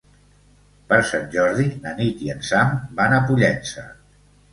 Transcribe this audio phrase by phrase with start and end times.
[0.93, 3.85] Per Sant Jordi na Nit i en Sam van a Pollença.